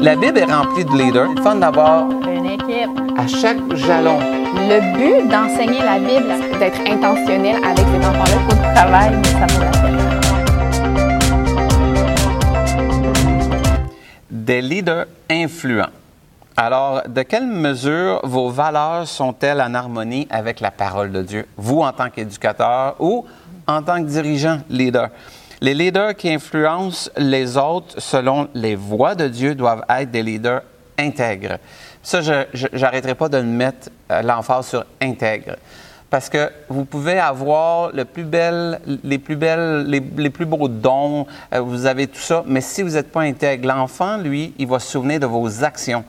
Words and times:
La 0.00 0.14
Bible 0.16 0.38
est 0.38 0.44
remplie 0.44 0.84
de 0.84 0.92
leaders. 0.96 1.28
C'est 1.36 1.42
fun 1.42 1.56
d'avoir 1.56 2.08
Une 2.10 2.46
équipe. 2.46 2.90
à 3.16 3.26
chaque 3.26 3.74
jalon. 3.74 4.18
Le 4.20 4.80
but 4.96 5.28
d'enseigner 5.28 5.80
la 5.82 5.98
Bible, 5.98 6.32
c'est 6.40 6.58
d'être 6.58 6.80
intentionnel 6.90 7.56
avec 7.64 7.84
ces 7.86 8.06
enfants-là. 8.06 8.38
Du 8.48 8.74
travail, 8.74 9.16
mais 9.16 9.28
ça 9.28 9.46
vaut 9.46 9.64
la 9.64 9.70
peine. 9.70 9.98
Des 14.30 14.62
leaders 14.62 15.06
influents. 15.30 15.90
Alors, 16.56 17.02
de 17.08 17.22
quelle 17.22 17.46
mesure 17.46 18.20
vos 18.24 18.50
valeurs 18.50 19.06
sont-elles 19.06 19.60
en 19.60 19.74
harmonie 19.74 20.26
avec 20.30 20.60
la 20.60 20.70
parole 20.70 21.12
de 21.12 21.22
Dieu, 21.22 21.46
vous 21.56 21.80
en 21.82 21.92
tant 21.92 22.10
qu'éducateur 22.10 22.96
ou 22.98 23.24
en 23.66 23.82
tant 23.82 23.96
que 24.02 24.08
dirigeant, 24.08 24.58
leader? 24.68 25.08
Les 25.60 25.74
leaders 25.74 26.14
qui 26.14 26.30
influencent 26.32 27.10
les 27.16 27.56
autres 27.56 28.00
selon 28.00 28.48
les 28.54 28.76
voies 28.76 29.16
de 29.16 29.26
Dieu 29.26 29.54
doivent 29.56 29.84
être 29.88 30.10
des 30.10 30.22
leaders 30.22 30.62
intègres. 30.96 31.58
Ça, 32.02 32.20
je 32.20 32.66
n'arrêterai 32.76 33.14
pas 33.14 33.28
de 33.28 33.40
mettre 33.40 33.90
euh, 34.10 34.22
l'emphase 34.22 34.68
sur 34.68 34.84
intègre. 35.00 35.56
Parce 36.10 36.28
que 36.28 36.50
vous 36.68 36.84
pouvez 36.84 37.18
avoir 37.18 37.90
les 37.92 38.04
plus 38.06 39.34
beaux 40.46 40.68
dons, 40.68 41.26
euh, 41.52 41.60
vous 41.60 41.86
avez 41.86 42.06
tout 42.06 42.20
ça, 42.20 42.44
mais 42.46 42.60
si 42.60 42.82
vous 42.82 42.90
n'êtes 42.90 43.12
pas 43.12 43.22
intègre, 43.22 43.68
l'enfant, 43.68 44.16
lui, 44.16 44.54
il 44.58 44.66
va 44.66 44.78
se 44.78 44.90
souvenir 44.92 45.20
de 45.20 45.26
vos 45.26 45.64
actions. 45.64 46.04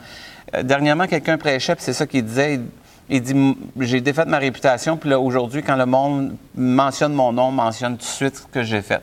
Euh, 0.56 0.64
dernièrement, 0.64 1.08
quelqu'un 1.08 1.38
prêchait, 1.38 1.76
c'est 1.80 1.94
ça 1.94 2.08
qu'il 2.08 2.24
disait. 2.24 2.62
Il, 3.10 3.22
dit 3.22 3.58
J'ai 3.80 4.00
défait 4.00 4.26
ma 4.26 4.38
réputation, 4.38 4.96
puis 4.96 5.10
là, 5.10 5.20
aujourd'hui, 5.20 5.64
quand 5.64 5.76
le 5.76 5.88
monde 5.88 6.36
mentionne 6.56 7.14
mon 7.14 7.34
nom, 7.34 7.52
mentionne 7.52 7.98
tout 7.98 8.06
de 8.06 8.10
suite 8.12 8.38
ce 8.38 8.44
que 8.44 8.64
j'ai 8.64 8.82
fait. 8.82 9.02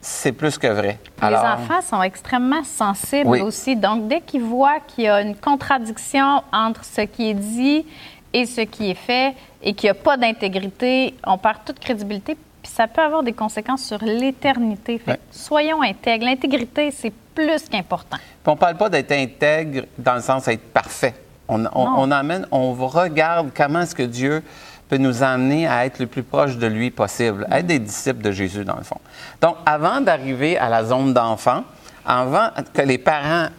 C'est 0.00 0.32
plus 0.32 0.56
que 0.56 0.66
vrai. 0.66 0.98
Les 1.22 1.36
enfants 1.36 1.82
sont 1.82 2.02
extrêmement 2.02 2.64
sensibles 2.64 3.28
Oui. 3.28 3.40
aussi. 3.42 3.76
Donc, 3.76 4.08
dès 4.08 4.22
qu'ils 4.22 4.42
voient 4.42 4.80
qu'il 4.86 5.04
y 5.04 5.08
a 5.08 5.20
une 5.20 5.36
contradiction 5.36 6.42
entre 6.52 6.84
ce 6.84 7.02
qui 7.02 7.30
est 7.30 7.34
dit 7.34 7.84
et 8.32 8.46
ce 8.46 8.62
qui 8.62 8.90
est 8.90 8.94
fait 8.94 9.34
et 9.62 9.74
qu'il 9.74 9.88
n'y 9.88 9.90
a 9.90 10.02
pas 10.02 10.16
d'intégrité, 10.16 11.14
on 11.26 11.36
perd 11.36 11.58
toute 11.66 11.78
crédibilité. 11.80 12.34
Puis 12.62 12.72
ça 12.72 12.86
peut 12.86 13.02
avoir 13.02 13.22
des 13.22 13.32
conséquences 13.34 13.84
sur 13.84 13.98
l'éternité. 14.02 15.00
Soyons 15.30 15.82
intègres. 15.82 16.24
L'intégrité, 16.24 16.90
c'est 16.90 17.12
plus 17.34 17.68
qu'important. 17.68 18.16
Puis 18.16 18.52
on 18.52 18.56
parle 18.56 18.76
pas 18.76 18.88
d'être 18.88 19.12
intègre 19.12 19.84
dans 19.98 20.14
le 20.14 20.20
sens 20.22 20.44
d'être 20.46 20.72
parfait. 20.72 21.14
On, 21.48 21.64
on, 21.66 21.70
on 21.74 22.10
amène, 22.10 22.46
on 22.52 22.72
regarde 22.74 23.50
comment 23.54 23.80
est-ce 23.80 23.94
que 23.94 24.02
Dieu 24.04 24.42
peut 24.90 24.96
nous 24.96 25.22
amener 25.22 25.68
à 25.68 25.86
être 25.86 26.00
le 26.00 26.08
plus 26.08 26.24
proche 26.24 26.56
de 26.56 26.66
lui 26.66 26.90
possible, 26.90 27.46
à 27.48 27.60
être 27.60 27.66
des 27.66 27.78
disciples 27.78 28.22
de 28.22 28.32
Jésus 28.32 28.64
dans 28.64 28.76
le 28.76 28.82
fond. 28.82 28.98
Donc, 29.40 29.54
avant 29.64 30.00
d'arriver 30.00 30.58
à 30.58 30.68
la 30.68 30.82
zone 30.82 31.14
d'enfant, 31.14 31.62
avant 32.04 32.48
que 32.74 32.82
les 32.82 32.98
parents 32.98 33.50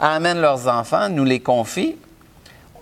amènent 0.00 0.40
leurs 0.40 0.66
enfants, 0.66 1.08
nous 1.08 1.22
les 1.22 1.38
confient, 1.38 1.96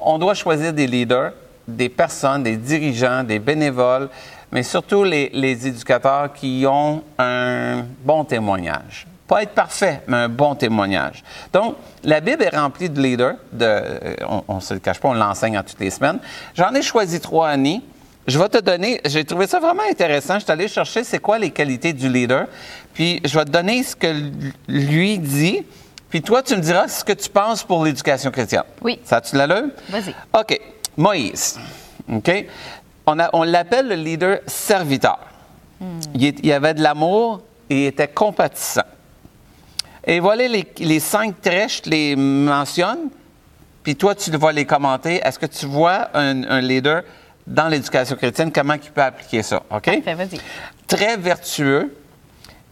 on 0.00 0.19
doit 0.19 0.33
choisir 0.33 0.73
des 0.73 0.87
leaders, 0.87 1.33
des 1.67 1.91
personnes, 1.91 2.45
des 2.45 2.56
dirigeants, 2.56 3.25
des 3.25 3.39
bénévoles, 3.41 4.09
mais 4.53 4.62
surtout 4.62 5.05
les, 5.05 5.67
éducateurs 5.67 6.33
qui 6.33 6.65
ont 6.67 7.03
un 7.19 7.84
bon 8.05 8.25
témoignage. 8.25 9.06
Pas 9.27 9.43
être 9.43 9.53
parfait, 9.53 10.00
mais 10.06 10.17
un 10.17 10.28
bon 10.31 10.55
témoignage. 10.55 11.22
Donc, 11.53 11.77
la 12.05 12.20
Bible 12.20 12.43
est 12.43 12.56
remplie 12.56 12.89
de 12.89 13.03
leaders. 13.03 13.34
De, 13.53 13.67
euh, 13.67 14.15
on 14.48 14.55
ne 14.55 14.61
se 14.61 14.72
le 14.72 14.81
cache 14.81 14.98
pas, 14.98 15.11
on 15.11 15.12
l'enseigne 15.12 15.59
en 15.59 15.62
toutes 15.62 15.81
les 15.81 15.91
semaines. 15.91 16.19
J'en 16.55 16.72
ai 16.72 16.81
choisi 16.81 17.20
trois, 17.20 17.50
Annie. 17.50 17.83
Je 18.29 18.39
vais 18.39 18.48
te 18.51 18.59
donner, 18.59 19.01
j'ai 19.07 19.25
trouvé 19.25 19.47
ça 19.47 19.59
vraiment 19.59 19.83
intéressant. 19.91 20.34
Je 20.39 20.45
suis 20.45 20.53
allé 20.53 20.69
chercher 20.69 21.03
c'est 21.03 21.19
quoi 21.19 21.39
les 21.39 21.51
qualités 21.51 21.95
du 21.95 22.11
leader. 22.11 22.47
Puis, 22.93 23.21
je 23.25 23.37
vais 23.39 23.45
te 23.47 23.51
donner 23.51 23.83
ce 23.83 23.97
que 23.97 24.15
lui 24.69 25.19
dit. 25.19 25.65
Puis, 26.11 26.21
toi, 26.21 26.43
tu 26.43 26.55
me 26.55 26.61
diras 26.61 26.89
ce 26.89 27.03
que 27.03 27.15
tu 27.15 27.31
penses 27.31 27.65
pour 27.65 27.83
l'éducation 27.84 28.31
chrétienne. 28.31 28.65
Oui. 28.83 28.99
Ça, 29.03 29.23
tu 29.23 29.34
l'as 29.34 29.47
lu? 29.47 29.71
Vas-y. 29.89 30.15
OK. 30.39 30.61
Moïse. 30.99 31.59
OK? 32.12 32.47
On, 33.06 33.43
l'appelle 33.45 33.89
le 33.89 33.95
leader 33.95 34.41
serviteur. 34.47 35.19
Il, 36.15 36.27
est- 36.27 36.39
il 36.43 36.53
avait 36.53 36.75
de 36.75 36.83
l'amour 36.83 37.41
et 37.71 37.84
il 37.84 37.87
était 37.87 38.09
compatissant. 38.09 38.83
Et 40.05 40.21
voilà 40.21 40.49
les, 40.49 40.66
les 40.81 41.00
cinq 41.00 41.41
traits, 41.41 41.71
je 41.71 41.81
te 41.83 41.89
les 41.91 42.15
mentionne. 42.16 43.09
Puis 43.83 43.97
toi, 43.97 44.15
tu 44.15 44.31
vas 44.33 44.53
les 44.53 44.66
commenter. 44.66 45.21
Est-ce 45.25 45.39
que 45.39 45.47
tu 45.47 45.65
vois 45.65 46.09
un, 46.12 46.43
un 46.45 46.60
leader 46.60 47.03
dans 47.48 47.69
l'éducation 47.69 48.14
chrétienne, 48.16 48.53
comment 48.53 48.75
il 48.75 48.91
peut 48.91 49.03
appliquer 49.03 49.42
ça? 49.42 49.62
OK? 49.70 49.84
Parfait, 49.84 50.14
vas-y. 50.14 50.38
Très 50.86 51.16
vertueux, 51.16 51.94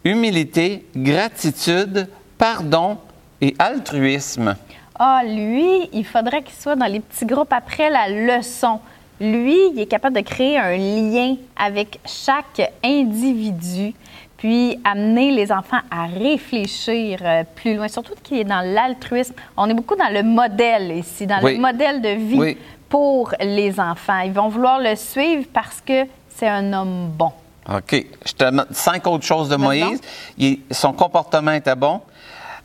humilité, 0.05 0.87
gratitude, 0.95 2.09
pardon 2.37 2.99
et 3.41 3.55
altruisme. 3.59 4.55
Ah, 4.99 5.23
lui, 5.25 5.89
il 5.93 6.05
faudrait 6.05 6.43
qu'il 6.43 6.55
soit 6.55 6.77
dans 6.77 6.87
les 6.87 7.01
petits 7.01 7.27
groupes 7.27 7.53
après 7.53 7.91
la 7.91 8.09
leçon. 8.09 8.81
Lui, 9.21 9.57
il 9.73 9.81
est 9.81 9.87
capable 9.87 10.17
de 10.17 10.21
créer 10.21 10.59
un 10.59 10.77
lien 10.77 11.37
avec 11.57 11.99
chaque 12.05 12.73
individu, 12.85 13.95
puis 14.37 14.79
amener 14.85 15.31
les 15.33 15.51
enfants 15.51 15.81
à 15.91 16.07
réfléchir 16.07 17.19
euh, 17.23 17.45
plus 17.55 17.75
loin, 17.77 17.89
surtout 17.89 18.15
qu'il 18.23 18.39
est 18.39 18.45
dans 18.45 18.61
l'altruisme. 18.61 19.35
On 19.57 19.69
est 19.69 19.75
beaucoup 19.75 19.97
dans 19.97 20.13
le 20.13 20.23
modèle 20.23 20.93
ici, 20.93 21.27
dans 21.27 21.41
Oui. 21.43 21.55
le 21.57 21.61
modèle 21.61 22.01
de 22.03 22.09
vie 22.11 22.39
Oui. 22.39 22.59
pour 22.89 23.33
les 23.41 23.79
enfants. 23.81 24.21
Ils 24.21 24.33
vont 24.33 24.49
vouloir 24.49 24.79
le 24.81 24.95
suivre 24.97 25.47
parce 25.53 25.81
que 25.81 26.05
c'est 26.29 26.49
un 26.49 26.73
homme 26.73 27.09
bon. 27.17 27.33
OK. 27.69 28.05
Je 28.25 28.33
te 28.33 28.45
demande 28.45 28.67
cinq 28.71 29.07
autres 29.07 29.25
choses 29.25 29.49
de 29.49 29.57
Moïse. 29.57 30.01
Il- 30.39 30.61
son 30.71 30.93
comportement 30.93 31.53
était 31.53 31.75
bon. 31.75 32.01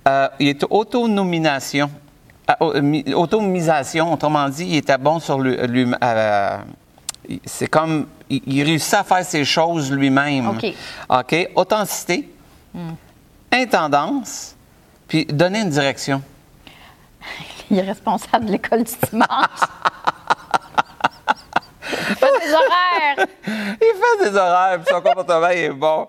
Euh, 0.07 0.27
il 0.39 0.49
était 0.49 0.67
autonomination. 0.69 1.89
Au- 2.59 2.79
mi- 2.81 3.13
autonomisation, 3.13 4.11
autrement 4.13 4.49
dit, 4.49 4.65
il 4.67 4.75
était 4.77 4.97
bon 4.97 5.19
sur 5.19 5.39
lui. 5.39 5.55
euh, 6.03 6.57
c'est 7.45 7.67
comme. 7.67 8.07
Il, 8.31 8.41
il 8.47 8.63
réussit 8.63 8.93
à 8.93 9.03
faire 9.03 9.25
ses 9.25 9.43
choses 9.43 9.91
lui-même. 9.91 10.47
OK. 10.49 10.65
OK? 11.09 11.49
Authenticité, 11.55 12.29
intendance, 13.51 14.55
puis 15.07 15.25
donner 15.25 15.59
une 15.59 15.69
direction. 15.69 16.21
Il 17.69 17.79
est 17.79 17.81
responsable 17.81 18.45
de 18.45 18.51
l'école 18.51 18.83
du 18.83 18.93
dimanche. 19.09 19.27
Il 22.09 22.15
fait 22.15 22.45
des 22.45 22.53
horaires. 22.53 23.27
Il 23.47 23.93
fait 23.99 24.29
des 24.29 24.37
horaires, 24.37 24.79
puis 24.79 24.93
son 24.93 25.01
comportement 25.01 25.49
est 25.49 25.69
bon. 25.69 26.07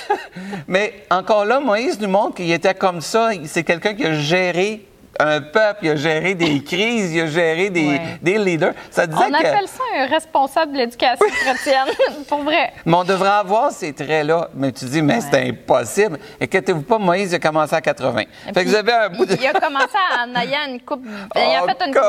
Mais 0.68 1.06
encore 1.10 1.44
là, 1.44 1.60
Moïse 1.60 1.98
nous 2.00 2.08
montre 2.08 2.36
qu'il 2.36 2.50
était 2.50 2.74
comme 2.74 3.00
ça. 3.00 3.30
C'est 3.44 3.64
quelqu'un 3.64 3.94
qui 3.94 4.06
a 4.06 4.14
géré 4.14 4.86
un 5.18 5.40
peuple, 5.40 5.80
il 5.82 5.90
a 5.90 5.96
géré 5.96 6.34
des 6.34 6.62
crises, 6.64 7.12
il 7.12 7.20
a 7.22 7.26
géré 7.26 7.68
des, 7.70 7.86
Ouais. 7.88 8.00
des 8.22 8.38
leaders. 8.38 8.72
Ça 8.90 9.06
disait 9.06 9.22
On 9.26 9.30
que 9.30 9.36
appelle 9.36 9.66
ça 9.68 9.82
un 9.98 10.06
responsable 10.06 10.72
de 10.72 10.78
l'éducation 10.78 11.26
chrétienne, 11.44 11.94
pour 12.28 12.42
vrai. 12.42 12.72
mais 12.86 12.94
on 12.94 13.04
devrait 13.04 13.28
avoir 13.28 13.70
ces 13.72 13.92
traits-là. 13.92 14.48
Mais 14.54 14.72
tu 14.72 14.84
dis, 14.86 15.02
mais 15.02 15.20
c'est 15.20 15.48
impossible. 15.48 16.18
Inquiétez-vous 16.40 16.82
pas, 16.82 16.98
Moïse 16.98 17.34
a 17.34 17.38
commencé 17.38 17.74
à 17.74 17.80
80. 17.80 18.22
Fait 18.54 18.64
que 18.64 18.68
vous 18.68 18.74
avez 18.74 18.92
un 18.92 19.08
bout 19.10 19.26
de... 19.26 19.34
Il 19.40 19.46
a 19.46 19.52
commencé 19.52 19.96
en 20.24 20.40
ayant 20.40 20.72
une 20.72 20.80
coupe. 20.80 21.04
Il 21.34 21.40
a 21.40 21.62
Oh, 21.62 21.66
fait 21.66 21.86
une 21.86 21.94
coupe 21.94 22.02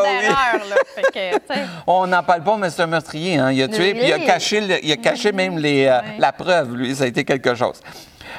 sais. 1.13 1.61
On 1.88 2.07
n'en 2.07 2.23
parle 2.23 2.44
pas, 2.44 2.56
mais 2.57 2.69
c'est 2.69 2.81
un 2.84 2.88
meurtrier. 2.88 3.38
Hein? 3.38 3.51
Il 3.51 3.61
a 3.63 3.67
tué, 3.67 3.94
Oui. 3.94 4.00
puis 4.00 4.07
il 4.07 4.13
a 4.13 4.19
caché, 4.19 4.61
le- 4.61 4.85
il 4.85 4.91
a 4.91 4.97
caché 4.97 5.31
même 5.31 5.57
les, 5.57 5.85
euh, 5.85 6.00
Oui. 6.03 6.09
la 6.19 6.31
preuve, 6.31 6.75
lui. 6.75 6.95
Ça 6.95 7.03
a 7.06 7.07
été 7.07 7.23
quelque 7.23 7.56
chose. 7.56 7.79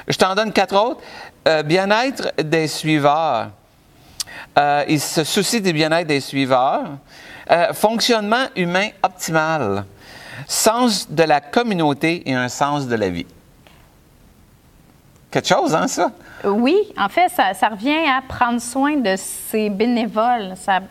Je 0.08 0.16
t'en 0.16 0.34
donne 0.34 0.52
quatre 0.52 0.74
autres. 0.76 1.00
Euh, 1.48 1.62
bien-être 1.62 2.32
des 2.42 2.68
suiveurs. 2.68 3.48
Euh, 4.58 4.84
il 4.88 5.00
se 5.00 5.24
soucie 5.24 5.60
du 5.60 5.72
bien-être 5.72 6.06
des 6.06 6.20
suiveurs. 6.20 6.84
Euh, 7.50 7.72
fonctionnement 7.72 8.46
humain 8.54 8.88
optimal. 9.02 9.84
Sens 10.46 11.10
de 11.10 11.22
la 11.22 11.40
communauté 11.40 12.28
et 12.28 12.34
un 12.34 12.48
sens 12.48 12.86
de 12.86 12.94
la 12.94 13.08
vie. 13.08 13.26
Quelque 15.30 15.48
chose, 15.48 15.74
hein, 15.74 15.88
ça? 15.88 16.10
Oui, 16.44 16.76
en 16.98 17.08
fait, 17.08 17.28
ça, 17.30 17.54
ça 17.54 17.68
revient 17.68 18.06
à 18.06 18.20
prendre 18.26 18.60
soin 18.60 18.96
de 18.96 19.14
ses 19.16 19.70
bénévoles. 19.70 20.54
Ça, 20.56 20.80
tu 20.80 20.86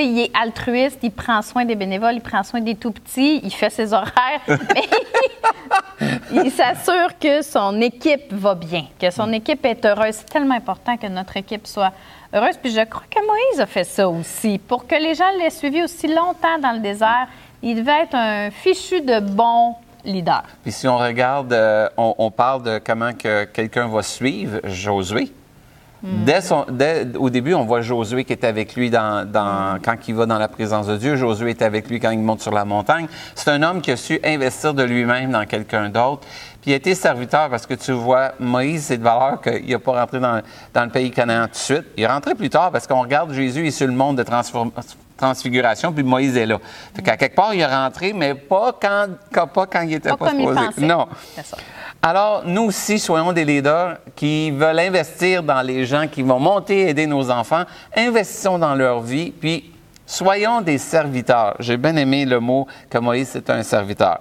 sais, 0.00 0.06
il 0.06 0.18
est 0.18 0.30
altruiste, 0.34 0.98
il 1.02 1.12
prend 1.12 1.40
soin 1.40 1.64
des 1.64 1.76
bénévoles, 1.76 2.14
il 2.14 2.20
prend 2.20 2.42
soin 2.42 2.60
des 2.60 2.74
tout 2.74 2.90
petits, 2.90 3.40
il 3.44 3.52
fait 3.52 3.70
ses 3.70 3.92
horaires, 3.92 4.40
mais 4.48 6.42
il 6.44 6.50
s'assure 6.50 7.16
que 7.20 7.42
son 7.42 7.80
équipe 7.80 8.32
va 8.32 8.56
bien, 8.56 8.86
que 8.98 9.08
son 9.10 9.32
équipe 9.32 9.64
est 9.64 9.84
heureuse. 9.84 10.16
C'est 10.16 10.30
tellement 10.30 10.56
important 10.56 10.96
que 10.96 11.06
notre 11.06 11.36
équipe 11.36 11.68
soit 11.68 11.92
heureuse. 12.34 12.56
Puis 12.60 12.72
je 12.72 12.84
crois 12.84 13.04
que 13.08 13.20
Moïse 13.24 13.60
a 13.60 13.66
fait 13.66 13.84
ça 13.84 14.08
aussi. 14.08 14.58
Pour 14.58 14.86
que 14.86 14.94
les 14.96 15.14
gens 15.14 15.30
l'aient 15.38 15.50
suivi 15.50 15.82
aussi 15.82 16.08
longtemps 16.08 16.58
dans 16.60 16.72
le 16.72 16.80
désert, 16.80 17.28
il 17.62 17.76
devait 17.76 18.02
être 18.02 18.14
un 18.14 18.50
fichu 18.50 19.00
de 19.00 19.20
bon 19.20 19.74
leader. 20.04 20.42
Puis 20.62 20.72
si 20.72 20.86
on 20.86 20.98
regarde, 20.98 21.52
euh, 21.52 21.88
on, 21.96 22.14
on 22.18 22.30
parle 22.30 22.62
de 22.62 22.78
comment 22.78 23.12
que 23.12 23.44
quelqu'un 23.44 23.88
va 23.88 24.02
suivre 24.02 24.60
Josué. 24.64 25.32
Dès, 26.04 26.42
son- 26.42 26.66
dès- 26.70 27.06
au 27.16 27.30
début, 27.30 27.54
on 27.54 27.64
voit 27.64 27.80
Josué 27.80 28.24
qui 28.24 28.32
est 28.34 28.44
avec 28.44 28.74
lui 28.76 28.90
dans, 28.90 29.26
dans- 29.26 29.78
quand 29.82 29.96
il 30.06 30.14
va 30.14 30.26
dans 30.26 30.38
la 30.38 30.48
présence 30.48 30.86
de 30.86 30.98
Dieu. 30.98 31.16
Josué 31.16 31.50
est 31.50 31.62
avec 31.62 31.88
lui 31.88 31.98
quand 31.98 32.10
il 32.10 32.18
monte 32.18 32.42
sur 32.42 32.52
la 32.52 32.66
montagne. 32.66 33.06
C'est 33.34 33.50
un 33.50 33.62
homme 33.62 33.80
qui 33.80 33.90
a 33.90 33.96
su 33.96 34.20
investir 34.22 34.74
de 34.74 34.82
lui-même 34.82 35.30
dans 35.32 35.46
quelqu'un 35.46 35.88
d'autre. 35.88 36.20
Puis 36.60 36.70
il 36.70 36.72
a 36.74 36.76
été 36.76 36.94
serviteur 36.94 37.48
parce 37.48 37.66
que 37.66 37.72
tu 37.74 37.92
vois, 37.92 38.32
Moïse, 38.38 38.84
c'est 38.84 38.98
de 38.98 39.02
valeur 39.02 39.40
qu'il 39.40 39.66
n'a 39.70 39.78
pas 39.78 39.92
rentré 40.00 40.20
dans, 40.20 40.42
dans 40.74 40.84
le 40.84 40.90
pays 40.90 41.10
Canaan 41.10 41.44
tout 41.46 41.52
de 41.52 41.56
suite. 41.56 41.84
Il 41.96 42.02
est 42.04 42.06
rentré 42.06 42.34
plus 42.34 42.50
tard 42.50 42.70
parce 42.70 42.86
qu'on 42.86 43.00
regarde 43.00 43.32
Jésus, 43.32 43.60
il 43.60 43.66
est 43.68 43.70
sur 43.70 43.86
le 43.86 43.94
monde 43.94 44.16
de 44.18 44.22
transform- 44.24 44.72
transfiguration, 45.16 45.92
puis 45.92 46.02
Moïse 46.02 46.36
est 46.36 46.46
là. 46.46 46.58
Fait 46.94 47.02
qu'à 47.02 47.16
quelque 47.16 47.34
part, 47.36 47.54
il 47.54 47.60
est 47.60 47.66
rentré, 47.66 48.12
mais 48.12 48.34
pas 48.34 48.76
quand, 48.80 49.06
quand- 49.32 49.46
pas 49.46 49.66
quand 49.66 49.82
il 49.82 49.94
était 49.94 50.08
Pas 50.10 50.16
pas, 50.16 50.26
comme 50.30 50.40
il 50.40 50.48
supposé. 50.48 50.66
pensait. 50.66 50.80
Non. 50.82 51.06
Ça. 51.42 51.56
Alors, 52.02 52.42
nous 52.44 52.62
aussi, 52.64 52.98
soyons 52.98 53.32
des 53.32 53.44
leaders 53.44 53.96
qui 54.14 54.50
veulent 54.50 54.78
investir 54.80 55.42
dans 55.42 55.62
les 55.62 55.86
gens 55.86 56.06
qui 56.06 56.22
vont 56.22 56.38
monter 56.38 56.80
et 56.80 56.88
aider 56.90 57.06
nos 57.06 57.30
enfants. 57.30 57.64
Investissons 57.96 58.58
dans 58.58 58.74
leur 58.74 59.00
vie, 59.00 59.30
puis 59.30 59.72
soyons 60.04 60.60
des 60.60 60.76
serviteurs. 60.78 61.54
J'ai 61.60 61.76
bien 61.78 61.96
aimé 61.96 62.24
le 62.26 62.40
mot 62.40 62.66
que 62.90 62.98
Moïse 62.98 63.34
est 63.36 63.48
un 63.48 63.62
serviteur. 63.62 64.20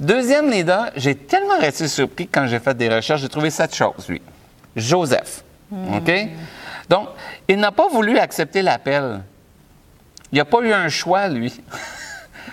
Deuxième 0.00 0.50
leader, 0.50 0.90
j'ai 0.96 1.14
tellement 1.14 1.58
resté 1.60 1.86
surpris 1.86 2.26
quand 2.26 2.46
j'ai 2.48 2.58
fait 2.58 2.76
des 2.76 2.88
recherches, 2.88 3.20
j'ai 3.20 3.28
trouvé 3.28 3.50
cette 3.50 3.74
chose, 3.74 4.08
lui. 4.08 4.20
Joseph. 4.74 5.44
OK? 5.72 6.12
Donc, 6.88 7.08
il 7.46 7.58
n'a 7.58 7.70
pas 7.70 7.86
voulu 7.88 8.18
accepter 8.18 8.60
l'appel. 8.60 9.20
Il 10.34 10.38
n'a 10.38 10.44
pas 10.44 10.60
eu 10.62 10.72
un 10.72 10.88
choix, 10.88 11.28
lui. 11.28 11.60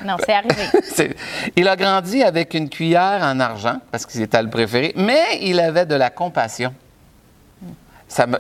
Non, 0.06 0.16
c'est 0.24 0.34
arrivé. 0.34 1.16
Il 1.56 1.68
a 1.68 1.76
grandi 1.76 2.22
avec 2.22 2.54
une 2.54 2.70
cuillère 2.70 3.22
en 3.24 3.40
argent, 3.40 3.78
parce 3.92 4.06
que 4.06 4.12
c'était 4.12 4.42
le 4.44 4.52
préféré, 4.52 4.94
mais 4.96 5.40
il 5.42 5.60
avait 5.60 5.88
de 5.88 5.96
la 5.96 6.12
compassion. 6.12 6.76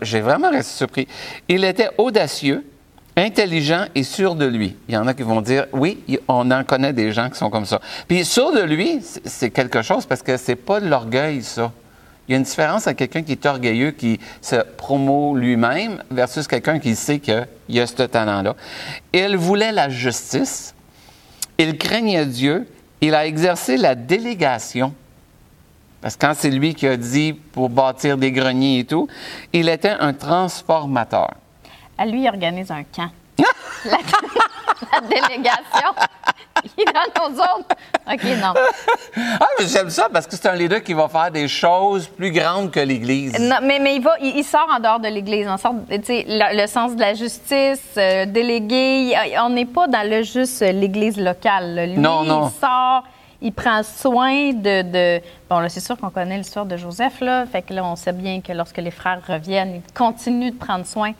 J'ai 0.03 0.21
vraiment 0.21 0.51
resté 0.51 0.77
surpris. 0.77 1.07
Il 1.49 1.63
était 1.63 1.89
audacieux, 1.97 2.63
intelligent 3.17 3.85
et 3.95 4.03
sûr 4.03 4.35
de 4.35 4.45
lui. 4.45 4.75
Il 4.87 4.93
y 4.93 4.97
en 4.97 5.07
a 5.07 5.15
qui 5.15 5.23
vont 5.23 5.41
dire, 5.41 5.65
oui, 5.71 6.03
on 6.27 6.51
en 6.51 6.63
connaît 6.63 6.93
des 6.93 7.11
gens 7.11 7.27
qui 7.29 7.37
sont 7.39 7.49
comme 7.49 7.65
ça. 7.65 7.81
Puis 8.07 8.23
sûr 8.25 8.51
de 8.53 8.61
lui, 8.61 8.99
c'est- 9.01 9.27
c'est 9.27 9.49
quelque 9.49 9.81
chose 9.81 10.05
parce 10.05 10.21
que 10.21 10.37
c'est 10.37 10.55
pas 10.55 10.79
de 10.79 10.87
l'orgueil, 10.87 11.41
ça. 11.41 11.71
Il 12.27 12.31
y 12.31 12.35
a 12.35 12.37
une 12.37 12.43
différence 12.43 12.87
à 12.87 12.93
quelqu'un 12.93 13.23
qui 13.23 13.33
est 13.33 13.45
orgueilleux, 13.45 13.91
qui 13.91 14.19
se 14.41 14.55
promeut 14.55 15.37
lui-même, 15.37 16.03
versus 16.09 16.47
quelqu'un 16.47 16.79
qui 16.79 16.95
sait 16.95 17.19
qu'il 17.19 17.47
y 17.69 17.79
a 17.79 17.87
ce 17.87 18.03
talent-là. 18.03 18.55
Il 19.13 19.37
voulait 19.37 19.71
la 19.71 19.89
justice, 19.89 20.73
il 21.57 21.77
craignait 21.77 22.25
Dieu, 22.25 22.67
il 23.01 23.15
a 23.15 23.25
exercé 23.25 23.77
la 23.77 23.95
délégation. 23.95 24.93
Parce 26.01 26.15
que 26.15 26.25
quand 26.25 26.33
c'est 26.35 26.49
lui 26.49 26.73
qui 26.73 26.87
a 26.87 26.97
dit 26.97 27.33
pour 27.33 27.69
bâtir 27.69 28.17
des 28.17 28.31
greniers 28.31 28.79
et 28.79 28.85
tout, 28.85 29.07
il 29.53 29.69
était 29.69 29.95
un 29.99 30.13
transformateur. 30.13 31.31
À 31.97 32.05
lui, 32.05 32.23
il 32.23 32.27
organise 32.27 32.71
un 32.71 32.83
camp. 32.83 33.11
la, 33.85 33.97
la 34.93 35.07
délégation. 35.07 35.93
Il 36.77 36.83
est 36.89 36.93
dans 36.93 37.29
nos 37.29 37.39
autres. 37.39 37.75
OK, 38.11 38.23
non. 38.41 38.53
Ah, 39.39 39.47
mais 39.59 39.67
j'aime 39.67 39.89
ça 39.89 40.07
parce 40.11 40.25
que 40.27 40.35
c'est 40.35 40.47
un 40.47 40.55
leader 40.55 40.81
qui 40.83 40.93
va 40.93 41.07
faire 41.07 41.29
des 41.31 41.47
choses 41.47 42.07
plus 42.07 42.31
grandes 42.31 42.71
que 42.71 42.79
l'Église. 42.79 43.37
Non, 43.39 43.57
mais, 43.61 43.79
mais 43.79 43.95
il, 43.95 44.01
va, 44.01 44.15
il, 44.21 44.37
il 44.37 44.43
sort 44.43 44.67
en 44.75 44.79
dehors 44.79 44.99
de 44.99 45.07
l'Église, 45.07 45.47
en 45.47 45.57
sais, 45.57 46.25
le, 46.27 46.61
le 46.61 46.67
sens 46.67 46.95
de 46.95 47.01
la 47.01 47.13
justice, 47.13 47.81
euh, 47.97 48.25
délégué. 48.25 49.11
il- 49.13 49.37
On 49.43 49.49
n'est 49.49 49.65
pas 49.65 49.87
dans 49.87 50.07
le 50.09 50.23
juste 50.23 50.61
euh, 50.61 50.71
l'Église 50.71 51.17
locale. 51.17 51.75
là. 51.75 51.85
Lui, 51.85 51.97
Non, 51.97 52.23
non. 52.23 52.47
il 52.47 52.59
sort, 52.59 53.03
il 53.41 53.53
prend 53.53 53.81
soin 53.83 54.51
de. 54.53 54.81
de- 54.81 55.21
bon, 55.49 55.59
là, 55.59 55.69
c'est 55.69 55.79
sûr 55.79 55.97
qu'on 55.97 56.09
connaît 56.09 56.37
l'histoire 56.37 56.65
de 56.65 56.77
Joseph, 56.77 57.21
là. 57.21 57.45
Fait 57.45 57.61
que 57.61 57.73
là, 57.73 57.83
on 57.85 57.95
sait 57.95 58.13
bien 58.13 58.41
que 58.41 58.53
lorsque 58.53 58.77
les 58.77 58.91
frères 58.91 59.19
reviennent, 59.27 59.75
il 59.85 59.93
continue 59.93 60.51
de 60.51 60.57
prendre 60.57 60.85
soin. 60.85 61.11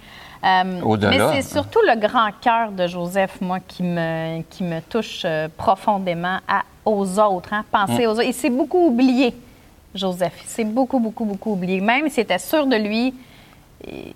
Euh, 0.44 0.98
mais 1.10 1.20
c'est 1.42 1.54
surtout 1.54 1.80
le 1.88 2.00
grand 2.00 2.30
cœur 2.42 2.72
de 2.72 2.88
Joseph, 2.88 3.40
moi, 3.42 3.60
qui 3.60 3.84
me, 3.84 4.42
qui 4.50 4.64
me 4.64 4.80
touche 4.82 5.22
euh, 5.26 5.48
profondément 5.56 6.40
à- 6.48 6.64
aux 6.84 7.20
autres. 7.20 7.54
Hein, 7.54 7.64
penser 7.72 8.08
aux 8.08 8.12
autres. 8.14 8.24
Il 8.24 8.34
s'est 8.34 8.50
beaucoup 8.50 8.88
oublié. 8.88 9.36
Joseph. 9.94 10.34
Il 10.44 10.48
s'est 10.48 10.64
beaucoup, 10.64 11.00
beaucoup, 11.00 11.26
beaucoup 11.26 11.52
oublié. 11.54 11.80
Même 11.82 12.10
s'il 12.10 12.24
était 12.24 12.40
sûr 12.40 12.66
de 12.66 12.76
lui, 12.78 13.14
et- 13.86 14.14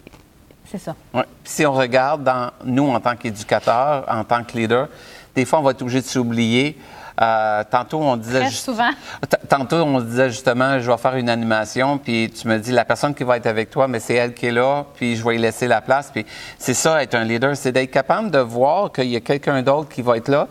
c'est 0.65 0.79
ça. 0.79 0.95
Ouais. 1.13 1.25
Si 1.43 1.65
on 1.65 1.73
regarde 1.73 2.23
dans 2.23 2.49
nous 2.63 2.87
en 2.89 2.99
tant 2.99 3.15
qu'éducateurs, 3.15 4.05
en 4.09 4.23
tant 4.23 4.43
que 4.43 4.57
leader, 4.57 4.87
des 5.35 5.45
fois 5.45 5.59
on 5.59 5.61
va 5.61 5.71
être 5.71 5.81
obligé 5.83 6.01
de 6.01 6.05
s'oublier. 6.07 6.77
Euh, 7.21 7.63
tantôt 7.71 7.99
on 8.01 8.17
disait 8.17 8.39
Très 8.41 8.49
juste- 8.49 8.65
souvent. 8.65 8.89
T- 9.29 9.37
Tantôt 9.47 9.77
on 9.77 9.99
se 9.99 10.05
disait 10.05 10.29
justement 10.29 10.79
je 10.79 10.91
vais 10.91 10.97
faire 10.97 11.15
une 11.15 11.29
animation 11.29 11.97
puis 11.97 12.29
tu 12.29 12.45
me 12.47 12.57
dis 12.59 12.71
la 12.71 12.83
personne 12.83 13.13
qui 13.15 13.23
va 13.23 13.37
être 13.37 13.45
avec 13.47 13.69
toi 13.69 13.87
mais 13.87 14.01
c'est 14.01 14.15
elle 14.15 14.33
qui 14.33 14.47
est 14.47 14.51
là 14.51 14.85
puis 14.95 15.15
je 15.15 15.23
vais 15.23 15.35
y 15.35 15.39
laisser 15.39 15.67
la 15.67 15.79
place 15.79 16.09
puis 16.11 16.25
c'est 16.59 16.73
ça 16.73 17.01
être 17.01 17.15
un 17.15 17.23
leader 17.23 17.55
c'est 17.55 17.71
d'être 17.71 17.91
capable 17.91 18.31
de 18.31 18.39
voir 18.39 18.91
qu'il 18.91 19.05
y 19.07 19.15
a 19.15 19.21
quelqu'un 19.21 19.61
d'autre 19.61 19.87
qui 19.89 20.01
va 20.01 20.17
être 20.17 20.27
là 20.27 20.47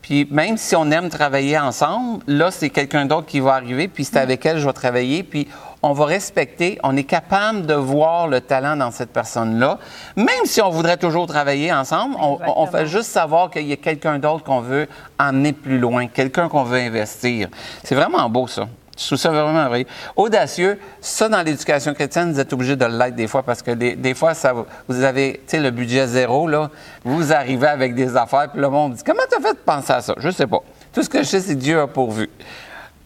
puis 0.00 0.26
même 0.30 0.56
si 0.56 0.74
on 0.74 0.90
aime 0.90 1.10
travailler 1.10 1.58
ensemble, 1.58 2.22
là, 2.26 2.50
c'est 2.50 2.70
quelqu'un 2.70 3.04
d'autre 3.04 3.26
qui 3.26 3.40
va 3.40 3.52
arriver, 3.56 3.88
puis 3.88 4.04
c'est 4.06 4.16
avec 4.16 4.46
elle 4.46 4.54
que 4.54 4.60
je 4.60 4.66
vais 4.66 4.72
travailler, 4.72 5.22
puis 5.22 5.46
on 5.82 5.92
va 5.92 6.06
respecter, 6.06 6.78
on 6.82 6.96
est 6.96 7.04
capable 7.04 7.66
de 7.66 7.74
voir 7.74 8.26
le 8.26 8.40
talent 8.40 8.76
dans 8.76 8.90
cette 8.90 9.12
personne-là, 9.12 9.78
même 10.16 10.44
si 10.44 10.60
on 10.60 10.70
voudrait 10.70 10.96
toujours 10.96 11.26
travailler 11.26 11.72
ensemble, 11.72 12.16
on, 12.18 12.66
fait 12.66 12.86
juste 12.86 13.10
savoir 13.10 13.50
qu'il 13.50 13.66
y 13.66 13.72
a 13.72 13.76
quelqu'un 13.76 14.18
d'autre 14.18 14.44
qu'on 14.44 14.60
veut 14.60 14.88
emmener 15.18 15.52
plus 15.52 15.78
loin, 15.78 16.08
quelqu'un 16.08 16.48
qu'on 16.48 16.64
veut 16.64 16.78
investir. 16.78 17.48
C'est 17.84 17.94
vraiment 17.94 18.28
beau, 18.28 18.46
ça. 18.46 18.68
Je 18.98 19.06
trouve 19.06 19.18
ça 19.18 19.30
vraiment 19.30 19.68
vrai. 19.68 19.86
Audacieux, 20.16 20.80
ça, 21.00 21.28
dans 21.28 21.40
l'éducation 21.42 21.94
chrétienne, 21.94 22.32
vous 22.32 22.40
êtes 22.40 22.52
obligé 22.52 22.74
de 22.74 22.84
l'être 22.84 23.14
des 23.14 23.28
fois 23.28 23.44
parce 23.44 23.62
que 23.62 23.70
des, 23.70 23.94
des 23.94 24.12
fois, 24.12 24.34
ça, 24.34 24.52
vous- 24.88 25.02
avez, 25.04 25.34
tu 25.34 25.40
sais, 25.46 25.60
le 25.60 25.70
budget 25.70 26.08
zéro, 26.08 26.48
là, 26.48 26.68
vous 27.04 27.32
arrivez 27.32 27.68
avec 27.68 27.94
des 27.94 28.16
affaires, 28.16 28.50
puis 28.50 28.60
le 28.60 28.68
monde 28.68 28.94
dit 28.94 29.04
Comment 29.04 29.22
tu 29.30 29.36
as 29.36 29.40
fait 29.40 29.54
de 29.54 29.60
penser 29.64 29.92
à 29.92 30.00
ça? 30.00 30.14
Je 30.18 30.30
sais 30.30 30.48
pas. 30.48 30.58
Tout 30.92 31.04
ce 31.04 31.08
que 31.08 31.18
je 31.18 31.28
sais, 31.28 31.40
c'est 31.40 31.54
que 31.54 31.60
Dieu 31.60 31.80
a 31.80 31.86
pourvu. 31.86 32.28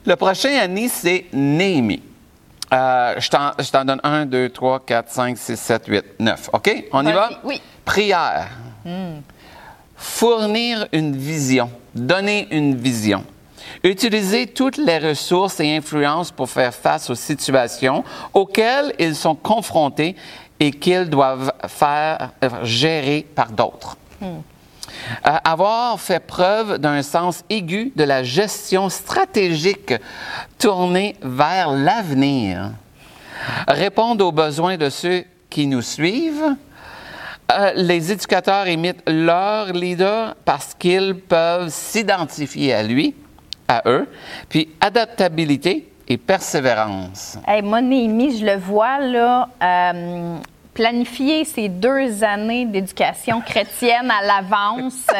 Le 0.06 0.16
prochain 0.16 0.56
année, 0.58 0.88
c'est 0.88 1.26
Néhémie. 1.34 2.02
Euh, 2.72 3.14
je 3.18 3.28
t'en- 3.70 3.84
donne 3.84 4.00
un, 4.02 4.24
deux, 4.24 4.48
trois, 4.48 4.80
quatre, 4.80 5.10
cinq, 5.10 5.36
six, 5.36 5.56
sept, 5.58 5.86
huit, 5.88 6.04
neuf. 6.18 6.48
OK? 6.52 6.84
On 6.92 7.06
y 7.06 7.12
va? 7.12 7.30
oui. 7.44 7.60
Prière. 7.84 8.48
Fournir 9.96 10.86
une 10.92 11.16
vision. 11.16 11.70
Donner 11.94 12.48
une 12.50 12.74
vision. 12.76 13.24
Utiliser 13.84 14.46
toutes 14.48 14.76
les 14.76 14.98
ressources 14.98 15.60
et 15.60 15.76
influences 15.76 16.30
pour 16.30 16.48
faire 16.48 16.74
face 16.74 17.10
aux 17.10 17.14
situations 17.14 18.04
auxquelles 18.34 18.94
ils 18.98 19.14
sont 19.14 19.34
confrontés 19.34 20.16
et 20.58 20.70
qu'ils 20.70 21.08
doivent 21.08 21.52
faire 21.68 22.30
euh, 22.42 22.48
gérer 22.64 23.26
par 23.34 23.50
d'autres. 23.50 23.96
Euh, 25.26 25.30
avoir 25.44 26.00
fait 26.00 26.20
preuve 26.20 26.78
d'un 26.78 27.02
sens 27.02 27.44
aigu 27.50 27.92
de 27.96 28.04
la 28.04 28.22
gestion 28.22 28.88
stratégique 28.88 29.94
tournée 30.58 31.16
vers 31.22 31.70
l'avenir. 31.70 32.70
Répondre 33.68 34.26
aux 34.26 34.32
besoins 34.32 34.76
de 34.76 34.88
ceux 34.88 35.24
qui 35.50 35.66
nous 35.66 35.82
suivent. 35.82 36.56
Euh, 37.52 37.72
les 37.74 38.12
éducateurs 38.12 38.68
imitent 38.68 39.02
leur 39.06 39.72
leader 39.72 40.34
parce 40.44 40.74
qu'ils 40.74 41.16
peuvent 41.16 41.68
s'identifier 41.68 42.72
à 42.72 42.82
lui, 42.82 43.14
à 43.68 43.82
eux. 43.86 44.08
Puis 44.48 44.70
adaptabilité 44.80 45.92
et 46.08 46.16
persévérance. 46.16 47.38
Hey, 47.46 47.62
moi, 47.62 47.80
Néhémie, 47.80 48.38
je 48.38 48.44
le 48.44 48.56
vois, 48.56 48.98
là, 49.00 49.48
euh, 49.62 50.36
planifier 50.74 51.44
ces 51.44 51.68
deux 51.68 52.24
années 52.24 52.64
d'éducation 52.66 53.40
chrétienne 53.40 54.10
à 54.10 54.24
l'avance. 54.24 55.06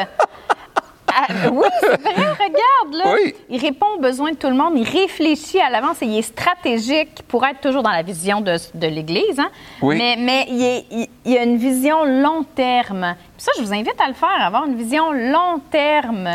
Ah, 1.15 1.27
oui, 1.51 1.67
c'est 1.79 2.01
vrai, 2.01 2.11
regarde, 2.15 2.93
là. 2.93 3.13
Oui. 3.13 3.35
Il 3.47 3.61
répond 3.61 3.85
aux 3.95 3.99
besoins 3.99 4.31
de 4.31 4.35
tout 4.35 4.47
le 4.47 4.55
monde, 4.55 4.73
il 4.77 4.89
réfléchit 4.89 5.59
à 5.59 5.69
l'avance 5.69 6.01
et 6.01 6.07
il 6.07 6.17
est 6.17 6.21
stratégique 6.23 7.21
pour 7.27 7.45
être 7.45 7.61
toujours 7.61 7.83
dans 7.83 7.91
la 7.91 8.01
vision 8.01 8.41
de, 8.41 8.55
de 8.73 8.87
l'Église. 8.87 9.39
Hein? 9.39 9.51
Oui. 9.83 9.95
Mais, 9.99 10.15
mais 10.17 10.45
il, 10.49 10.63
est- 10.63 10.85
il- 10.89 11.07
il 11.25 11.37
a 11.37 11.43
une 11.43 11.57
vision 11.57 12.03
long 12.03 12.43
terme. 12.55 13.15
Puis 13.37 13.43
ça, 13.45 13.51
je 13.55 13.61
vous 13.61 13.71
invite 13.73 13.93
à 14.03 14.07
le 14.07 14.15
faire, 14.15 14.41
avoir 14.43 14.65
une 14.65 14.73
vision 14.75 15.11
long 15.11 15.59
terme 15.69 16.27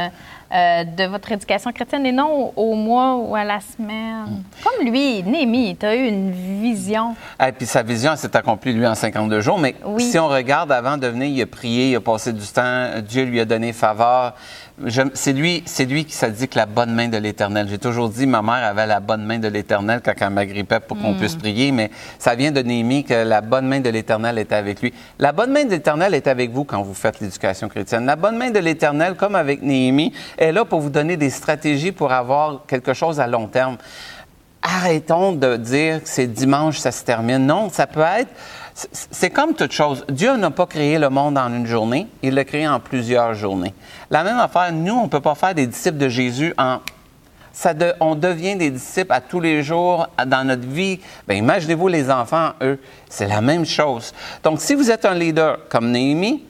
euh, 0.52 0.84
de 0.84 1.04
votre 1.04 1.30
éducation 1.32 1.72
chrétienne 1.72 2.06
et 2.06 2.12
non 2.12 2.52
au, 2.56 2.70
au 2.70 2.74
mois 2.74 3.16
ou 3.16 3.34
à 3.36 3.44
la 3.44 3.60
semaine. 3.60 4.42
Comme 4.64 4.86
lui, 4.86 5.22
Némi, 5.22 5.76
tu 5.78 5.84
as 5.86 5.94
eu 5.94 6.06
une 6.08 6.30
vision. 6.30 7.14
Et 7.46 7.52
puis 7.52 7.66
sa 7.66 7.82
vision 7.82 8.16
s'est 8.16 8.34
accomplie, 8.36 8.72
lui, 8.72 8.86
en 8.86 8.94
52 8.94 9.40
jours. 9.40 9.58
Mais 9.58 9.74
Oui. 9.84 10.02
si 10.04 10.18
on 10.18 10.28
regarde 10.28 10.72
avant 10.72 10.96
de 10.96 11.06
venir, 11.06 11.28
il 11.28 11.42
a 11.42 11.46
prié, 11.46 11.90
il 11.90 11.96
a 11.96 12.00
passé 12.00 12.32
du 12.32 12.46
temps, 12.46 12.88
Dieu 13.06 13.24
lui 13.24 13.40
a 13.40 13.44
donné 13.44 13.72
faveur. 13.72 14.34
C'est 15.14 15.32
lui, 15.32 15.64
c'est 15.66 15.86
lui 15.86 16.04
qui 16.04 16.12
s'est 16.12 16.30
dit 16.30 16.46
que 16.46 16.56
la 16.56 16.66
bonne 16.66 16.94
main 16.94 17.08
de 17.08 17.16
l'Éternel. 17.16 17.66
J'ai 17.68 17.78
toujours 17.78 18.08
dit, 18.08 18.26
ma 18.26 18.42
mère 18.42 18.64
avait 18.64 18.86
la 18.86 19.00
bonne 19.00 19.24
main 19.24 19.38
de 19.38 19.48
l'Éternel 19.48 20.00
quand 20.04 20.12
elle 20.20 20.30
m'agrippait 20.30 20.78
pour 20.78 20.96
qu'on 20.96 21.14
puisse 21.14 21.34
prier, 21.34 21.72
mais 21.72 21.90
ça 22.18 22.36
vient 22.36 22.52
de 22.52 22.60
Néhémie 22.60 23.02
que 23.02 23.14
la 23.14 23.40
bonne 23.40 23.66
main 23.66 23.80
de 23.80 23.90
l'Éternel 23.90 24.38
était 24.38 24.54
avec 24.54 24.80
lui. 24.80 24.94
La 25.18 25.32
bonne 25.32 25.50
main 25.50 25.64
de 25.64 25.70
l'Éternel 25.70 26.14
est 26.14 26.28
avec 26.28 26.52
vous 26.52 26.62
quand 26.62 26.80
vous 26.82 26.94
faites 26.94 27.18
l'éducation 27.18 27.68
chrétienne. 27.68 28.06
La 28.06 28.14
bonne 28.14 28.36
main 28.36 28.50
de 28.50 28.58
l'Éternel, 28.60 29.14
comme 29.14 29.34
avec 29.34 29.62
Néhémie, 29.62 30.12
est 30.36 30.52
là 30.52 30.64
pour 30.64 30.80
vous 30.80 30.90
donner 30.90 31.16
des 31.16 31.30
stratégies 31.30 31.90
pour 31.90 32.12
avoir 32.12 32.64
quelque 32.68 32.94
chose 32.94 33.18
à 33.18 33.26
long 33.26 33.48
terme. 33.48 33.78
Arrêtons 34.62 35.32
de 35.32 35.56
dire 35.56 36.02
que 36.02 36.08
c'est 36.08 36.26
dimanche, 36.28 36.78
ça 36.78 36.92
se 36.92 37.04
termine. 37.04 37.46
Non, 37.46 37.68
ça 37.70 37.88
peut 37.88 38.00
être. 38.00 38.30
C'est- 38.92 39.30
comme 39.30 39.54
toute 39.54 39.72
chose. 39.72 40.04
Dieu 40.08 40.36
n'a 40.36 40.50
pas 40.50 40.66
créé 40.66 40.98
le 40.98 41.10
monde 41.10 41.36
en 41.36 41.52
une 41.52 41.66
journée, 41.66 42.06
il 42.22 42.34
l'a 42.34 42.44
créé 42.44 42.68
en 42.68 42.78
plusieurs 42.80 43.34
journées. 43.34 43.74
La 44.10 44.22
même 44.22 44.38
affaire, 44.38 44.72
nous, 44.72 44.94
on 44.94 45.04
ne 45.04 45.08
peut 45.08 45.20
pas 45.20 45.34
faire 45.34 45.54
des 45.54 45.66
disciples 45.66 45.98
de 45.98 46.08
Jésus 46.08 46.54
en 46.58 46.78
on 47.98 48.14
devient 48.14 48.54
des 48.54 48.70
disciples 48.70 49.12
à 49.12 49.20
tous 49.20 49.40
les 49.40 49.64
jours 49.64 50.06
dans 50.26 50.46
notre 50.46 50.66
vie. 50.66 51.00
Bien, 51.26 51.38
imaginez-vous 51.38 51.88
les 51.88 52.08
enfants, 52.08 52.52
eux, 52.62 52.78
c'est 53.08 53.26
la 53.26 53.40
même 53.40 53.66
chose. 53.66 54.14
Donc, 54.44 54.60
si 54.60 54.74
vous 54.74 54.90
êtes 54.92 55.04
un 55.04 55.14
leader 55.14 55.58
comme 55.68 55.90
Néhémie, 55.90 56.44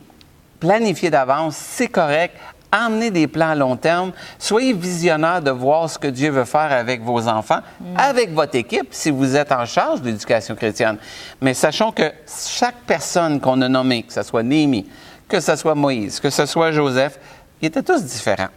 planifiez 0.61 1.09
d'avance, 1.09 1.57
c'est 1.57 1.89
correct. 1.89 2.37
Emmenez 2.73 3.11
des 3.11 3.27
plans 3.27 3.51
à 3.51 3.55
long 3.55 3.77
terme. 3.77 4.13
Soyez 4.39 4.75
visionnaire 4.75 5.41
de 5.41 5.51
voir 5.51 5.89
ce 5.89 5.99
que 5.99 6.09
Dieu 6.09 6.31
veut 6.31 6.45
faire 6.45 6.71
avec 6.71 7.03
vos 7.03 7.27
enfants, 7.27 7.61
avec 7.97 8.35
votre 8.35 8.57
équipe, 8.57 8.89
si 8.91 9.11
vous 9.11 9.37
êtes 9.37 9.53
en 9.53 9.65
charge 9.65 10.03
de 10.03 10.07
l'éducation 10.07 10.55
chrétienne. 10.55 10.99
Mais 11.41 11.55
sachons 11.55 11.93
que 11.93 12.13
chaque 12.27 12.83
personne 12.87 13.41
qu'on 13.41 13.61
a 13.63 13.69
nommée, 13.69 14.03
que 14.03 14.13
ce 14.13 14.23
soit 14.23 14.43
Néhémie, 14.43 14.87
que 15.29 15.41
ce 15.41 15.57
soit 15.57 15.75
Moïse, 15.75 16.21
que 16.21 16.31
ce 16.31 16.45
soit 16.45 16.73
Joseph, 16.73 17.19
ils 17.63 17.67
étaient 17.67 17.83
tous 17.83 18.03
différents. 18.05 18.49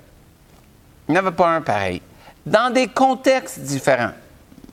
Il 1.08 1.14
n'y 1.14 1.18
avait 1.18 1.32
pas 1.32 1.48
un 1.48 1.62
pareil. 1.62 2.02
Dans 2.46 2.72
des 2.72 2.88
contextes 2.88 3.60
différents. 3.60 4.12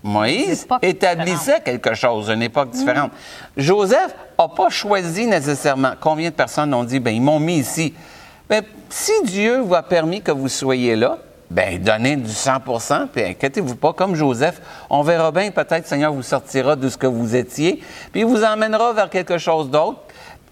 Moïse 0.03 0.67
établissait 0.81 1.61
quelque 1.65 1.95
chose, 1.95 2.29
une 2.29 2.43
époque 2.43 2.71
différente. 2.71 3.11
Joseph 3.57 4.15
n'a 4.39 4.49
pas 4.49 4.69
choisi 4.69 5.27
nécessairement. 5.27 5.93
Combien 6.01 6.31
de 6.31 6.35
personnes 6.35 6.73
ont 6.73 6.85
dit, 6.85 7.01
ben 7.01 7.15
ils 7.15 7.21
m'ont 7.21 7.41
mis 7.41 7.59
ici. 7.59 7.95
Ben, 8.49 8.63
si 8.89 9.13
Dieu 9.25 9.59
vous 9.61 9.75
a 9.75 9.83
permis 9.83 10.23
que 10.23 10.33
vous 10.33 10.49
soyez 10.49 10.97
là, 10.97 11.19
ben 11.51 11.83
donnez 11.83 12.17
du 12.17 12.31
100% 12.31 13.09
puis 13.09 13.23
inquiétez-vous 13.23 13.77
pas, 13.77 13.93
comme 13.93 14.15
Joseph, 14.15 14.61
on 14.89 15.03
verra 15.03 15.31
bien, 15.33 15.51
peut-être 15.51 15.87
Seigneur 15.87 16.13
vous 16.13 16.23
sortira 16.23 16.75
de 16.75 16.89
ce 16.89 16.97
que 16.97 17.07
vous 17.07 17.37
étiez, 17.37 17.83
puis 18.11 18.23
il 18.23 18.27
vous 18.27 18.43
emmènera 18.43 18.93
vers 18.95 19.11
quelque 19.11 19.37
chose 19.37 19.71
d'autre, 19.71 20.01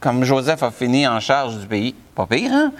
comme 0.00 0.24
Joseph 0.24 0.62
a 0.62 0.70
fini 0.70 1.06
en 1.06 1.20
charge 1.20 1.56
du 1.56 1.66
pays. 1.66 1.94
Pas 2.14 2.26
pire, 2.26 2.52
hein? 2.52 2.72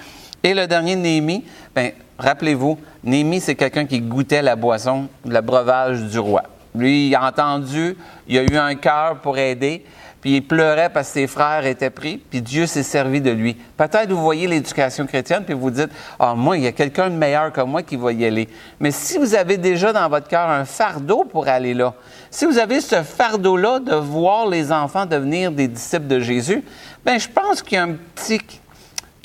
Et 0.42 0.54
le 0.54 0.66
dernier, 0.66 0.96
Néhémie, 0.96 1.44
ben, 1.74 1.92
rappelez-vous, 2.18 2.78
Néhémie, 3.02 3.40
c'est 3.40 3.54
quelqu'un 3.54 3.86
qui 3.86 4.00
goûtait 4.00 4.42
la 4.42 4.54
boisson, 4.54 5.08
le 5.24 5.40
breuvage 5.40 6.02
du 6.02 6.18
roi. 6.18 6.42
Lui, 6.74 7.08
il 7.08 7.14
a 7.14 7.26
entendu, 7.26 7.96
il 8.28 8.38
a 8.38 8.42
eu 8.42 8.56
un 8.56 8.74
cœur 8.74 9.16
pour 9.22 9.38
aider, 9.38 9.82
puis 10.20 10.36
il 10.36 10.42
pleurait 10.42 10.88
parce 10.88 11.08
que 11.08 11.14
ses 11.14 11.26
frères 11.26 11.64
étaient 11.66 11.90
pris, 11.90 12.18
puis 12.18 12.42
Dieu 12.42 12.66
s'est 12.66 12.82
servi 12.82 13.20
de 13.20 13.30
lui. 13.30 13.54
Peut-être 13.76 14.10
vous 14.10 14.22
voyez 14.22 14.46
l'éducation 14.46 15.06
chrétienne, 15.06 15.44
puis 15.44 15.54
vous 15.54 15.70
dites, 15.70 15.90
ah, 16.18 16.34
moi, 16.34 16.56
il 16.56 16.64
y 16.64 16.66
a 16.66 16.72
quelqu'un 16.72 17.10
de 17.10 17.14
meilleur 17.14 17.52
que 17.52 17.60
moi 17.60 17.82
qui 17.82 17.96
va 17.96 18.12
y 18.12 18.24
aller. 18.24 18.48
Mais 18.80 18.90
si 18.90 19.18
vous 19.18 19.34
avez 19.34 19.56
déjà 19.56 19.92
dans 19.92 20.08
votre 20.08 20.28
cœur 20.28 20.48
un 20.48 20.64
fardeau 20.64 21.24
pour 21.24 21.46
aller 21.48 21.74
là, 21.74 21.94
si 22.30 22.44
vous 22.44 22.58
avez 22.58 22.80
ce 22.80 23.02
fardeau-là 23.02 23.78
de 23.80 23.94
voir 23.94 24.48
les 24.48 24.72
enfants 24.72 25.06
devenir 25.06 25.52
des 25.52 25.68
disciples 25.68 26.06
de 26.08 26.20
Jésus, 26.20 26.62
ben 27.04 27.18
je 27.18 27.28
pense 27.28 27.62
qu'il 27.62 27.74
y 27.74 27.78
a 27.78 27.84
un 27.84 27.96
petit 28.14 28.40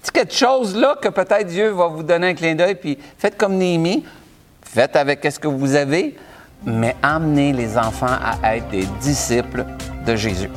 petit 0.02 0.12
quelque 0.12 0.34
chose 0.34 0.76
là 0.76 0.96
que 1.02 1.10
peut-être 1.10 1.48
Dieu 1.48 1.70
va 1.70 1.88
vous 1.88 2.04
donner 2.04 2.30
un 2.30 2.34
clin 2.34 2.56
d'œil, 2.56 2.76
puis 2.76 2.98
faites 3.18 3.38
comme 3.38 3.56
Néhémie, 3.56 4.04
faites 4.64 4.96
avec 4.96 5.24
ce 5.24 5.40
que 5.40 5.48
vous 5.48 5.76
avez, 5.76 6.16
mais 6.66 6.96
amenez 7.02 7.54
les 7.54 7.78
enfants 7.78 8.18
à 8.44 8.56
être 8.56 8.70
des 8.70 8.86
disciples 9.00 9.66
de 10.06 10.16
Jésus. 10.16 10.50